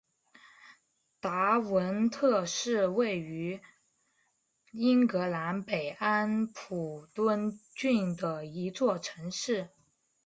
[1.19, 3.61] 达文特里是位于
[4.71, 9.69] 英格兰北安普敦郡的一座城市。